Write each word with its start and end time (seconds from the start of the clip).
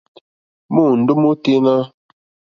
Môndó 0.73 1.13
mótánà. 1.21 1.75